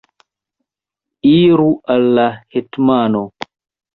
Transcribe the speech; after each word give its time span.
Iru 1.31 1.67
al 1.95 2.09
la 2.19 2.25
hetmano! 2.55 3.21